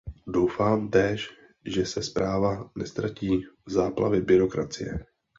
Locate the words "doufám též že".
0.27-1.85